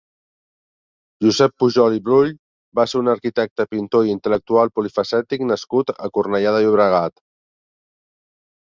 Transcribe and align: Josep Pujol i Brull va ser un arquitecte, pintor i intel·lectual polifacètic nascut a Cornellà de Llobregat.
Josep 1.25 1.53
Pujol 1.63 1.97
i 1.97 2.01
Brull 2.07 2.31
va 2.81 2.85
ser 2.93 3.03
un 3.03 3.11
arquitecte, 3.15 3.69
pintor 3.75 4.09
i 4.09 4.11
intel·lectual 4.17 4.75
polifacètic 4.81 5.45
nascut 5.55 5.95
a 5.99 6.13
Cornellà 6.19 6.57
de 6.59 6.65
Llobregat. 6.67 7.19